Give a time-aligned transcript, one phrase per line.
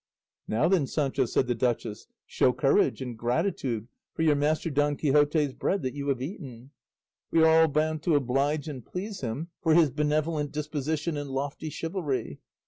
[0.47, 5.53] "Now then, Sancho!" said the duchess, "show courage, and gratitude for your master Don Quixote's
[5.53, 6.71] bread that you have eaten;
[7.29, 11.69] we are all bound to oblige and please him for his benevolent disposition and lofty
[11.69, 12.39] chivalry.